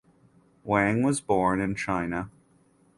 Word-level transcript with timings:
Wang 0.63 1.03
was 1.03 1.21
born 1.21 1.61
in 1.61 1.75
China. 1.75 2.31